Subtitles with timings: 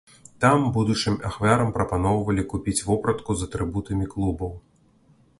[0.43, 4.51] Там будучым ахвярам прапаноўвалі купіць вопратку з атрыбутамі клубаў.